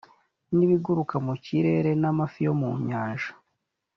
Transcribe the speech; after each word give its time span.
n 0.55 0.57
ibiguruka 0.65 1.15
mu 1.25 1.33
kirere 1.45 1.91
n 2.01 2.03
amafi 2.11 2.39
yo 2.47 2.53
mu 2.61 2.69
nyanja 2.87 3.31